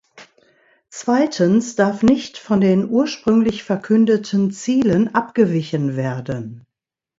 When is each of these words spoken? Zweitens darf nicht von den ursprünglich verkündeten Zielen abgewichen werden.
Zweitens 0.89 1.75
darf 1.75 2.01
nicht 2.01 2.39
von 2.39 2.59
den 2.59 2.89
ursprünglich 2.89 3.61
verkündeten 3.63 4.49
Zielen 4.51 5.13
abgewichen 5.13 5.95
werden. 5.95 6.65